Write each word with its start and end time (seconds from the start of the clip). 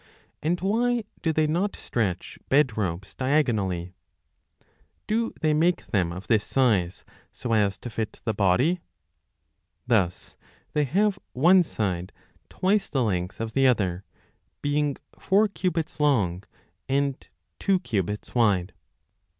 And 0.41 0.59
why 0.61 1.03
do 1.21 1.31
they 1.31 1.45
not 1.45 1.75
stretch 1.75 2.39
bed 2.49 2.75
ropes 2.75 3.13
diagonally? 3.13 3.93
Do 5.05 5.31
they 5.41 5.53
make 5.53 5.85
them 5.91 6.11
of 6.11 6.25
this 6.25 6.43
size 6.43 7.05
so 7.31 7.53
as 7.53 7.77
to 7.77 7.89
fit 7.91 8.19
the 8.25 8.33
body? 8.33 8.81
Thus 9.85 10.37
they 10.73 10.85
have 10.85 11.19
one 11.33 11.61
side 11.61 12.11
twice 12.49 12.89
the 12.89 13.03
length 13.03 13.39
of 13.39 13.53
the 13.53 13.67
other, 13.67 14.03
being 14.63 14.97
four 15.19 15.47
cubits 15.47 15.99
long 15.99 16.45
and 16.89 17.15
two 17.59 17.79
cubits 17.79 18.33
wide. 18.33 18.73